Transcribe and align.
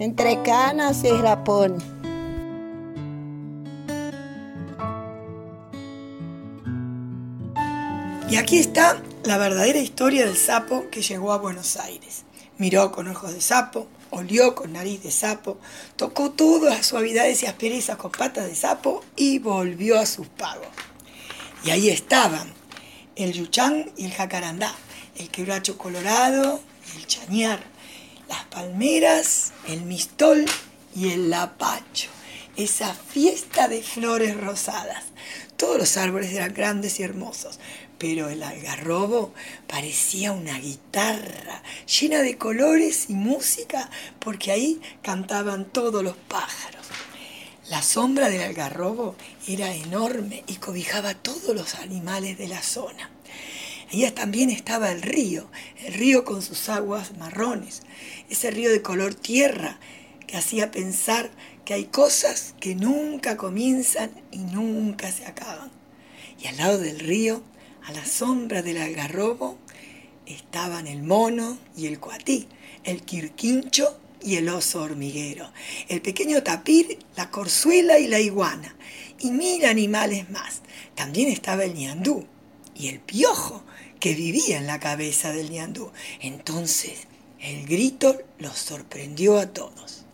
entre 0.00 0.42
canas 0.42 1.04
y 1.04 1.10
rapones. 1.10 1.82
Y 8.30 8.36
aquí 8.36 8.58
está 8.58 9.00
la 9.24 9.36
verdadera 9.36 9.78
historia 9.78 10.24
del 10.24 10.36
sapo 10.36 10.86
que 10.90 11.02
llegó 11.02 11.32
a 11.32 11.38
Buenos 11.38 11.76
Aires. 11.76 12.24
Miró 12.56 12.92
con 12.92 13.08
ojos 13.08 13.34
de 13.34 13.42
sapo, 13.42 13.88
olió 14.08 14.54
con 14.54 14.72
nariz 14.72 15.02
de 15.02 15.10
sapo, 15.10 15.58
tocó 15.96 16.30
todas 16.30 16.74
las 16.74 16.86
suavidades 16.86 17.42
y 17.42 17.46
asperezas 17.46 17.96
con 17.96 18.10
patas 18.10 18.46
de 18.46 18.54
sapo 18.54 19.04
y 19.16 19.38
volvió 19.38 19.98
a 19.98 20.06
sus 20.06 20.28
pagos. 20.28 20.68
Y 21.62 21.70
ahí 21.70 21.90
estaban 21.90 22.50
el 23.16 23.32
yuchán 23.32 23.90
y 23.98 24.06
el 24.06 24.12
jacarandá, 24.12 24.74
el 25.16 25.28
quebracho 25.28 25.76
colorado 25.76 26.60
y 26.94 26.98
el 26.98 27.06
chañar, 27.06 27.60
las 28.30 28.44
palmeras, 28.44 29.52
el 29.66 29.82
mistol 29.82 30.46
y 30.94 31.10
el 31.10 31.30
lapacho. 31.30 32.08
Esa 32.56 32.94
fiesta 32.94 33.66
de 33.66 33.82
flores 33.82 34.40
rosadas. 34.40 35.04
Todos 35.56 35.78
los 35.78 35.96
árboles 35.96 36.32
eran 36.32 36.54
grandes 36.54 37.00
y 37.00 37.02
hermosos, 37.02 37.58
pero 37.98 38.28
el 38.28 38.44
algarrobo 38.44 39.34
parecía 39.66 40.30
una 40.30 40.58
guitarra 40.60 41.62
llena 41.86 42.20
de 42.20 42.38
colores 42.38 43.06
y 43.08 43.14
música, 43.14 43.90
porque 44.20 44.52
ahí 44.52 44.80
cantaban 45.02 45.64
todos 45.64 46.04
los 46.04 46.16
pájaros. 46.16 46.86
La 47.68 47.82
sombra 47.82 48.28
del 48.28 48.42
algarrobo 48.42 49.16
era 49.48 49.74
enorme 49.74 50.44
y 50.46 50.56
cobijaba 50.56 51.10
a 51.10 51.14
todos 51.14 51.54
los 51.54 51.74
animales 51.74 52.38
de 52.38 52.46
la 52.46 52.62
zona. 52.62 53.10
Allá 53.92 54.14
también 54.14 54.50
estaba 54.50 54.92
el 54.92 55.02
río, 55.02 55.50
el 55.84 55.94
río 55.94 56.24
con 56.24 56.42
sus 56.42 56.68
aguas 56.68 57.16
marrones, 57.18 57.82
ese 58.28 58.52
río 58.52 58.70
de 58.70 58.82
color 58.82 59.14
tierra 59.14 59.80
que 60.28 60.36
hacía 60.36 60.70
pensar 60.70 61.30
que 61.64 61.74
hay 61.74 61.86
cosas 61.86 62.54
que 62.60 62.76
nunca 62.76 63.36
comienzan 63.36 64.12
y 64.30 64.38
nunca 64.38 65.10
se 65.10 65.26
acaban. 65.26 65.72
Y 66.40 66.46
al 66.46 66.56
lado 66.56 66.78
del 66.78 67.00
río 67.00 67.42
a 67.84 67.92
la 67.92 68.04
sombra 68.04 68.62
del 68.62 68.78
algarrobo 68.78 69.58
estaban 70.24 70.86
el 70.86 71.02
mono 71.02 71.58
y 71.76 71.86
el 71.86 71.98
cuatí, 71.98 72.46
el 72.84 73.02
quirquincho 73.02 73.98
y 74.22 74.36
el 74.36 74.48
oso 74.50 74.82
hormiguero, 74.82 75.50
el 75.88 76.00
pequeño 76.00 76.44
tapir, 76.44 76.98
la 77.16 77.30
corzuela 77.30 77.98
y 77.98 78.06
la 78.06 78.20
iguana, 78.20 78.76
y 79.18 79.32
mil 79.32 79.64
animales 79.64 80.30
más. 80.30 80.62
También 80.94 81.28
estaba 81.28 81.64
el 81.64 81.74
ñandú 81.74 82.26
y 82.74 82.88
el 82.88 83.00
piojo, 83.00 83.64
que 84.00 84.14
vivía 84.14 84.58
en 84.58 84.66
la 84.66 84.80
cabeza 84.80 85.32
del 85.32 85.50
ñandú. 85.50 85.92
Entonces 86.20 87.06
el 87.40 87.66
grito 87.66 88.20
los 88.38 88.58
sorprendió 88.58 89.38
a 89.38 89.46
todos. 89.46 90.04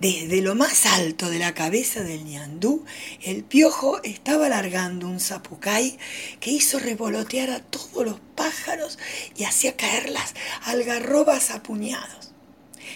Desde 0.00 0.42
lo 0.42 0.54
más 0.54 0.86
alto 0.86 1.28
de 1.28 1.40
la 1.40 1.54
cabeza 1.54 2.04
del 2.04 2.24
ñandú, 2.24 2.84
el 3.24 3.42
piojo 3.42 4.00
estaba 4.04 4.46
alargando 4.46 5.08
un 5.08 5.18
zapucay 5.18 5.98
que 6.38 6.52
hizo 6.52 6.78
revolotear 6.78 7.50
a 7.50 7.60
todos 7.60 8.06
los 8.06 8.20
pájaros 8.36 8.96
y 9.36 9.42
hacía 9.42 9.76
caer 9.76 10.10
las 10.10 10.34
algarrobas 10.62 11.50
a 11.50 11.64
puñados. 11.64 12.30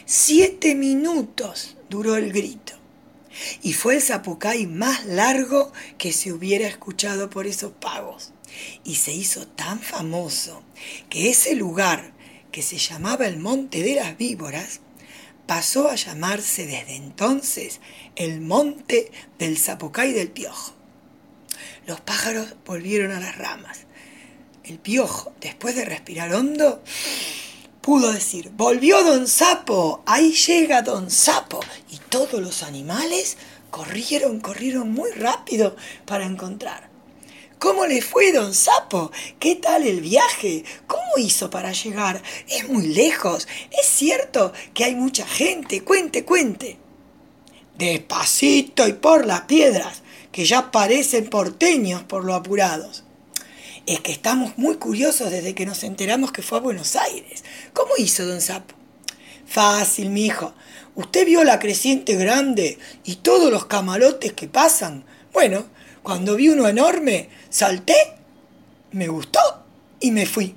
Siete 0.07 0.77
minutos 0.77 1.77
duró 1.91 2.15
el 2.15 2.33
grito. 2.33 2.75
Y 3.63 3.73
fue 3.73 3.97
el 3.97 4.03
zapucay 4.03 4.67
más 4.69 5.05
largo 5.05 5.73
que 5.99 6.13
se 6.13 6.33
hubiera 6.33 6.69
escuchado 6.69 7.31
por 7.31 7.49
esos 7.49 7.73
pagos. 7.73 8.33
Y 8.84 8.97
se 8.97 9.12
hizo 9.12 9.47
tan 9.47 9.81
famoso 9.81 10.62
que 11.08 11.31
ese 11.31 11.55
lugar, 11.55 12.12
que 12.50 12.62
se 12.62 12.78
llamaba 12.78 13.27
el 13.27 13.39
Monte 13.39 13.83
de 13.83 13.95
las 13.95 14.17
Víboras, 14.17 14.81
pasó 15.47 15.89
a 15.89 15.97
llamarse 15.97 16.67
desde 16.67 16.97
entonces 16.97 17.80
el 18.17 18.41
monte 18.41 19.11
del 19.39 19.58
Zapocay 19.58 20.12
del 20.12 20.30
Piojo. 20.30 20.75
Los 21.86 22.01
pájaros 22.01 22.55
volvieron 22.64 23.11
a 23.12 23.20
las 23.20 23.36
ramas. 23.36 23.80
El 24.64 24.79
piojo, 24.79 25.33
después 25.41 25.74
de 25.74 25.85
respirar 25.85 26.33
hondo, 26.33 26.83
pudo 27.80 28.12
decir, 28.12 28.51
volvió 28.55 29.02
don 29.02 29.27
Sapo, 29.27 30.02
ahí 30.07 30.33
llega 30.33 30.83
don 30.83 31.11
Sapo. 31.11 31.61
Y 31.91 31.98
todos 32.08 32.41
los 32.41 32.62
animales 32.62 33.36
corrieron, 33.70 34.41
corrieron 34.41 34.92
muy 34.92 35.11
rápido 35.11 35.77
para 36.07 36.24
encontrar. 36.24 36.92
¿Cómo 37.62 37.86
le 37.86 38.02
fue, 38.02 38.33
don 38.33 38.52
Sapo? 38.55 39.12
¿Qué 39.39 39.55
tal 39.55 39.86
el 39.86 40.00
viaje? 40.00 40.64
¿Cómo 40.89 41.17
hizo 41.17 41.48
para 41.48 41.70
llegar? 41.70 42.20
Es 42.48 42.68
muy 42.68 42.89
lejos. 42.89 43.46
Es 43.70 43.86
cierto 43.86 44.52
que 44.74 44.83
hay 44.83 44.96
mucha 44.96 45.24
gente. 45.24 45.84
Cuente, 45.84 46.24
cuente. 46.24 46.77
Despacito 47.78 48.89
y 48.89 48.95
por 48.95 49.27
las 49.27 49.42
piedras, 49.42 50.02
que 50.33 50.45
ya 50.45 50.73
parecen 50.73 51.30
porteños 51.30 52.02
por 52.02 52.24
lo 52.24 52.34
apurados. 52.34 53.05
Es 53.86 54.00
que 54.00 54.11
estamos 54.11 54.58
muy 54.58 54.74
curiosos 54.79 55.30
desde 55.30 55.55
que 55.55 55.64
nos 55.64 55.84
enteramos 55.84 56.33
que 56.33 56.42
fue 56.42 56.58
a 56.58 56.62
Buenos 56.62 56.96
Aires. 56.96 57.44
¿Cómo 57.73 57.92
hizo, 57.96 58.27
don 58.27 58.40
Sapo? 58.40 58.74
Fácil, 59.46 60.11
mi 60.11 60.27
hijo. 60.27 60.52
Usted 60.96 61.27
vio 61.27 61.44
la 61.44 61.61
creciente 61.61 62.17
grande 62.17 62.80
y 63.05 63.17
todos 63.17 63.52
los 63.52 63.67
camalotes 63.67 64.33
que 64.33 64.48
pasan. 64.48 65.05
Bueno, 65.33 65.67
cuando 66.02 66.35
vi 66.36 66.48
uno 66.48 66.67
enorme, 66.67 67.29
salté, 67.48 67.95
me 68.92 69.08
gustó 69.08 69.40
y 70.01 70.11
me 70.11 70.27
fui. 70.27 70.55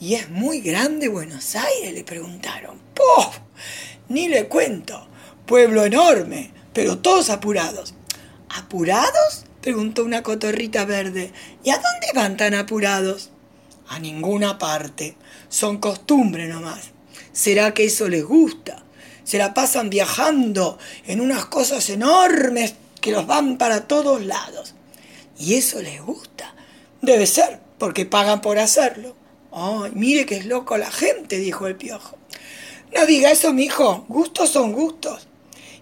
¿Y 0.00 0.14
es 0.14 0.30
muy 0.30 0.60
grande 0.60 1.08
Buenos 1.08 1.54
Aires? 1.54 1.92
le 1.92 2.04
preguntaron. 2.04 2.80
¡Pof! 2.94 3.38
Ni 4.08 4.28
le 4.28 4.48
cuento. 4.48 5.06
Pueblo 5.46 5.84
enorme, 5.84 6.50
pero 6.72 6.98
todos 6.98 7.30
apurados. 7.30 7.94
¿Apurados? 8.48 9.44
preguntó 9.60 10.04
una 10.04 10.22
cotorrita 10.22 10.84
verde. 10.84 11.32
¿Y 11.62 11.70
a 11.70 11.74
dónde 11.74 12.08
van 12.14 12.36
tan 12.36 12.54
apurados? 12.54 13.30
A 13.88 13.98
ninguna 13.98 14.58
parte. 14.58 15.16
Son 15.48 15.78
costumbre 15.78 16.48
nomás. 16.48 16.90
¿Será 17.32 17.74
que 17.74 17.84
eso 17.84 18.08
les 18.08 18.24
gusta? 18.24 18.82
Se 19.22 19.38
la 19.38 19.54
pasan 19.54 19.90
viajando 19.90 20.78
en 21.06 21.20
unas 21.20 21.44
cosas 21.46 21.88
enormes 21.90 22.74
que 23.00 23.12
los 23.12 23.26
van 23.26 23.58
para 23.58 23.86
todos 23.86 24.24
lados. 24.24 24.74
Y 25.38 25.54
eso 25.54 25.80
les 25.80 26.02
gusta. 26.02 26.54
Debe 27.02 27.26
ser, 27.26 27.60
porque 27.78 28.06
pagan 28.06 28.40
por 28.40 28.58
hacerlo. 28.58 29.16
Ay, 29.52 29.92
mire 29.94 30.26
que 30.26 30.36
es 30.36 30.46
loco 30.46 30.76
la 30.76 30.90
gente, 30.90 31.38
dijo 31.38 31.66
el 31.66 31.76
piojo. 31.76 32.16
No 32.94 33.06
diga 33.06 33.30
eso, 33.30 33.52
mi 33.52 33.64
hijo. 33.64 34.04
Gustos 34.08 34.50
son 34.50 34.72
gustos. 34.72 35.28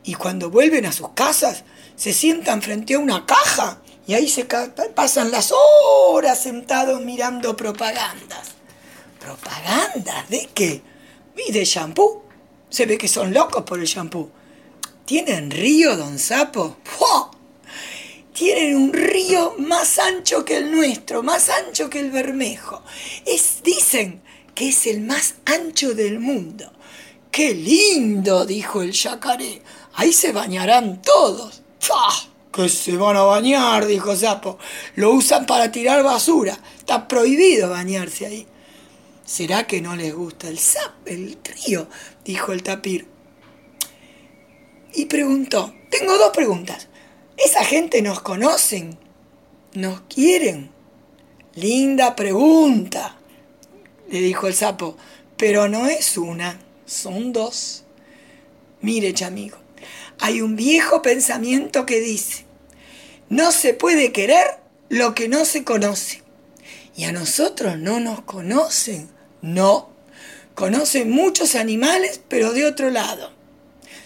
Y 0.04 0.14
cuando 0.14 0.50
vuelven 0.50 0.86
a 0.86 0.92
sus 0.92 1.10
casas, 1.10 1.64
se 1.96 2.12
sientan 2.12 2.62
frente 2.62 2.94
a 2.94 2.98
una 2.98 3.26
caja 3.26 3.80
y 4.06 4.14
ahí 4.14 4.28
se 4.28 4.46
pasan 4.94 5.30
las 5.30 5.52
horas 5.52 6.42
sentados 6.42 7.02
mirando 7.02 7.56
propagandas. 7.56 8.52
¿Propagandas? 9.20 10.28
¿De 10.30 10.48
qué? 10.54 10.82
Y 11.46 11.52
de 11.52 11.64
shampoo. 11.64 12.24
Se 12.70 12.86
ve 12.86 12.96
que 12.96 13.08
son 13.08 13.34
locos 13.34 13.64
por 13.64 13.78
el 13.78 13.86
shampoo. 13.86 14.30
¿Tienen 15.08 15.50
río, 15.50 15.96
don 15.96 16.18
Sapo? 16.18 16.76
Tienen 18.34 18.76
un 18.76 18.92
río 18.92 19.54
más 19.56 19.98
ancho 19.98 20.44
que 20.44 20.58
el 20.58 20.70
nuestro, 20.70 21.22
más 21.22 21.48
ancho 21.48 21.88
que 21.88 22.00
el 22.00 22.10
Bermejo. 22.10 22.82
Es, 23.24 23.62
dicen 23.64 24.20
que 24.54 24.68
es 24.68 24.86
el 24.86 25.00
más 25.00 25.36
ancho 25.46 25.94
del 25.94 26.20
mundo. 26.20 26.70
¡Qué 27.30 27.54
lindo! 27.54 28.44
dijo 28.44 28.82
el 28.82 28.92
yacaré. 28.92 29.62
Ahí 29.94 30.12
se 30.12 30.32
bañarán 30.32 31.00
todos. 31.00 31.62
¡Fah! 31.80 32.28
Que 32.52 32.68
se 32.68 32.98
van 32.98 33.16
a 33.16 33.22
bañar, 33.22 33.86
dijo 33.86 34.14
Sapo. 34.14 34.58
Lo 34.96 35.12
usan 35.12 35.46
para 35.46 35.72
tirar 35.72 36.02
basura. 36.02 36.60
Está 36.80 37.08
prohibido 37.08 37.70
bañarse 37.70 38.26
ahí. 38.26 38.46
¿Será 39.24 39.66
que 39.66 39.80
no 39.80 39.96
les 39.96 40.14
gusta 40.14 40.48
el 40.48 40.58
sap, 40.58 41.06
el 41.06 41.38
río? 41.42 41.88
dijo 42.26 42.52
el 42.52 42.62
tapir 42.62 43.17
y 44.94 45.06
preguntó, 45.06 45.74
tengo 45.90 46.16
dos 46.18 46.30
preguntas. 46.30 46.88
¿Esa 47.36 47.64
gente 47.64 48.02
nos 48.02 48.20
conocen? 48.20 48.98
¿Nos 49.74 50.00
quieren? 50.02 50.70
Linda 51.54 52.14
pregunta, 52.14 53.16
le 54.08 54.20
dijo 54.20 54.46
el 54.46 54.54
sapo, 54.54 54.96
pero 55.36 55.68
no 55.68 55.86
es 55.86 56.16
una, 56.16 56.60
son 56.86 57.32
dos. 57.32 57.84
Mire, 58.80 59.12
chamigo, 59.12 59.58
hay 60.20 60.40
un 60.40 60.56
viejo 60.56 61.02
pensamiento 61.02 61.84
que 61.84 62.00
dice, 62.00 62.44
no 63.28 63.52
se 63.52 63.74
puede 63.74 64.12
querer 64.12 64.58
lo 64.88 65.14
que 65.14 65.28
no 65.28 65.44
se 65.44 65.64
conoce. 65.64 66.22
Y 66.96 67.04
a 67.04 67.12
nosotros 67.12 67.78
no 67.78 68.00
nos 68.00 68.22
conocen, 68.22 69.08
no. 69.42 69.90
Conocen 70.54 71.10
muchos 71.10 71.54
animales, 71.54 72.20
pero 72.28 72.52
de 72.52 72.64
otro 72.66 72.90
lado. 72.90 73.32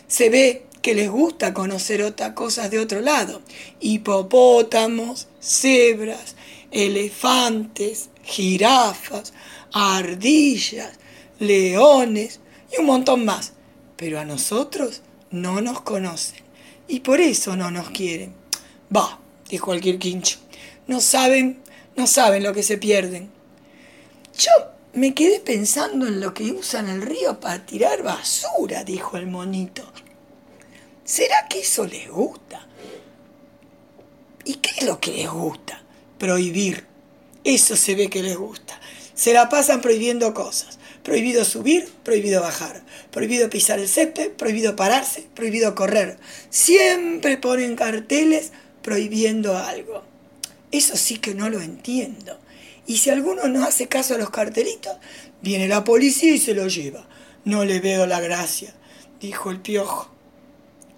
Se 0.07 0.29
ve 0.29 0.67
que 0.83 0.95
les 0.95 1.09
gusta 1.09 1.55
conocer 1.55 2.03
otras 2.03 2.33
cosas 2.33 2.71
de 2.71 2.81
otro 2.81 3.01
lado. 3.01 3.41
Hipopótamos, 3.81 5.29
cebras, 5.41 6.35
elefantes, 6.73 8.11
jirafas, 8.25 9.33
ardillas, 9.73 10.99
leones 11.39 12.41
y 12.73 12.81
un 12.81 12.87
montón 12.87 13.25
más. 13.25 13.55
pero 13.97 14.19
a 14.19 14.25
nosotros 14.25 15.03
no 15.31 15.61
nos 15.61 15.81
conocen 15.83 16.43
y 16.89 17.01
por 17.01 17.21
eso 17.21 17.55
no 17.57 17.71
nos 17.71 17.91
quieren. 17.91 18.35
Va, 18.95 19.21
dijo 19.49 19.73
el 19.73 19.81
quincho, 19.81 20.39
no 20.89 21.01
saben, 21.01 21.63
no 21.97 22.09
saben 22.09 22.43
lo 22.43 22.53
que 22.53 22.65
se 22.65 22.79
pierden. 22.79 23.31
Yo 24.37 24.51
me 24.93 25.15
quedé 25.15 25.39
pensando 25.39 26.09
en 26.09 26.21
lo 26.21 26.35
que 26.35 26.51
usan 26.51 26.89
el 26.89 27.03
río 27.03 27.39
para 27.39 27.65
tirar 27.65 28.03
basura, 28.03 28.83
dijo 28.83 29.17
el 29.17 29.29
monito. 29.29 29.92
¿Será 31.13 31.47
que 31.47 31.61
eso 31.61 31.85
les 31.85 32.09
gusta? 32.09 32.67
¿Y 34.47 34.55
qué 34.55 34.71
es 34.79 34.87
lo 34.87 34.99
que 34.99 35.13
les 35.13 35.29
gusta? 35.29 35.83
Prohibir. 36.17 36.87
Eso 37.45 37.77
se 37.77 37.95
ve 37.95 38.09
que 38.09 38.23
les 38.23 38.35
gusta. 38.35 38.81
Se 39.13 39.35
la 39.35 39.51
pasan 39.51 39.83
prohibiendo 39.83 40.33
cosas. 40.33 40.79
Prohibido 41.03 41.45
subir, 41.45 41.87
prohibido 42.03 42.41
bajar. 42.41 42.83
Prohibido 43.11 43.51
pisar 43.51 43.79
el 43.79 43.91
césped, 43.91 44.31
prohibido 44.31 44.75
pararse, 44.75 45.29
prohibido 45.35 45.75
correr. 45.75 46.17
Siempre 46.49 47.37
ponen 47.37 47.77
carteles 47.77 48.53
prohibiendo 48.81 49.59
algo. 49.59 50.05
Eso 50.71 50.97
sí 50.97 51.19
que 51.19 51.35
no 51.35 51.51
lo 51.51 51.61
entiendo. 51.61 52.39
Y 52.87 52.97
si 52.97 53.11
alguno 53.11 53.49
no 53.49 53.65
hace 53.65 53.87
caso 53.87 54.15
a 54.15 54.19
los 54.19 54.31
cartelitos, 54.31 54.97
viene 55.43 55.69
la 55.69 55.85
policía 55.85 56.33
y 56.35 56.39
se 56.39 56.55
lo 56.55 56.69
lleva. 56.69 57.07
No 57.45 57.67
le 57.67 57.81
veo 57.81 58.07
la 58.07 58.21
gracia, 58.21 58.73
dijo 59.21 59.51
el 59.51 59.61
piojo. 59.61 60.12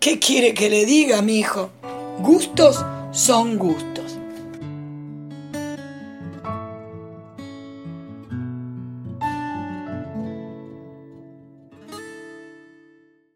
¿Qué 0.05 0.19
quiere 0.19 0.53
que 0.53 0.69
le 0.69 0.85
diga, 0.85 1.23
mi 1.23 1.39
hijo? 1.39 1.71
Gustos 2.19 2.85
son 3.11 3.57
gustos. 3.57 4.19